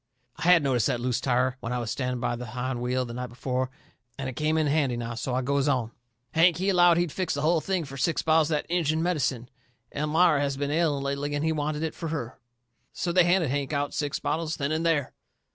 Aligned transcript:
I 0.37 0.41
had 0.49 0.63
noticed 0.63 0.87
that 0.87 0.99
loose 0.99 1.21
tire 1.21 1.57
when 1.59 1.71
I 1.71 1.77
was 1.77 1.91
standing 1.91 2.19
by 2.19 2.35
the 2.35 2.47
hind 2.47 2.81
wheel 2.81 3.05
the 3.05 3.13
night 3.13 3.27
before, 3.29 3.69
and 4.17 4.27
it 4.27 4.33
come 4.33 4.57
in 4.57 4.65
handy 4.65 4.97
now. 4.97 5.13
So 5.13 5.35
I 5.35 5.43
goes 5.43 5.67
on: 5.67 5.91
"Hank, 6.31 6.57
he 6.57 6.69
allowed 6.69 6.97
he'd 6.97 7.11
fix 7.11 7.35
the 7.35 7.43
hull 7.43 7.61
thing 7.61 7.85
fur 7.85 7.97
six 7.97 8.23
bottles 8.23 8.49
of 8.49 8.57
that 8.57 8.65
Injun 8.67 9.03
medicine. 9.03 9.47
Elmira 9.93 10.39
has 10.41 10.57
been 10.57 10.71
ailing 10.71 11.03
lately, 11.03 11.35
and 11.35 11.45
he 11.45 11.51
wanted 11.51 11.83
it 11.83 11.93
fur 11.93 12.07
her. 12.07 12.39
So 12.91 13.11
they 13.11 13.25
handed 13.25 13.51
Hank 13.51 13.73
out 13.73 13.93
six 13.93 14.17
bottles 14.17 14.55
then 14.57 14.71
and 14.71 14.83
there." 14.83 15.13